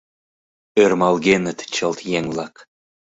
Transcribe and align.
Ӧрмалгеныт 0.81 1.59
чылт 1.75 1.99
еҥ-влак 2.17 2.55